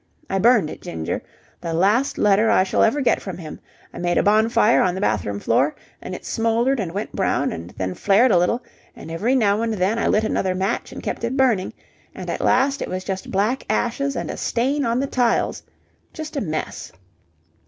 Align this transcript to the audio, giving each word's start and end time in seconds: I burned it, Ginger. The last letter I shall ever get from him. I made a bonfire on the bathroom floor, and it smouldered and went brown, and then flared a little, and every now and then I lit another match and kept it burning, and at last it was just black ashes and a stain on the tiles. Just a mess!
I 0.31 0.39
burned 0.39 0.71
it, 0.71 0.81
Ginger. 0.81 1.21
The 1.61 1.75
last 1.75 2.17
letter 2.17 2.49
I 2.49 2.63
shall 2.63 2.81
ever 2.81 3.01
get 3.01 3.21
from 3.21 3.37
him. 3.37 3.59
I 3.93 3.99
made 3.99 4.17
a 4.17 4.23
bonfire 4.23 4.81
on 4.81 4.95
the 4.95 4.99
bathroom 5.01 5.39
floor, 5.39 5.75
and 6.01 6.15
it 6.15 6.25
smouldered 6.25 6.79
and 6.79 6.91
went 6.91 7.11
brown, 7.15 7.51
and 7.51 7.69
then 7.77 7.93
flared 7.93 8.31
a 8.31 8.37
little, 8.39 8.63
and 8.95 9.11
every 9.11 9.35
now 9.35 9.61
and 9.61 9.75
then 9.75 9.99
I 9.99 10.07
lit 10.07 10.23
another 10.23 10.55
match 10.55 10.91
and 10.91 11.03
kept 11.03 11.23
it 11.23 11.37
burning, 11.37 11.71
and 12.15 12.31
at 12.31 12.41
last 12.41 12.81
it 12.81 12.89
was 12.89 13.03
just 13.03 13.29
black 13.29 13.63
ashes 13.69 14.15
and 14.15 14.31
a 14.31 14.37
stain 14.37 14.85
on 14.85 14.99
the 15.01 15.05
tiles. 15.05 15.61
Just 16.13 16.35
a 16.35 16.41
mess! 16.41 16.91